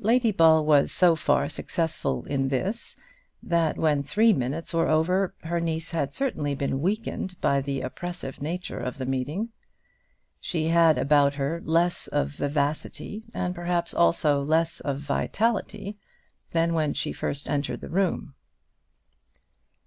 [0.00, 2.98] Lady Ball was so far successful in this,
[3.42, 8.42] that when three minutes were over her niece had certainly been weakened by the oppressive
[8.42, 9.48] nature of the meeting.
[10.38, 15.98] She had about her less of vivacity, and perhaps also less of vitality,
[16.50, 18.34] than when she first entered the room.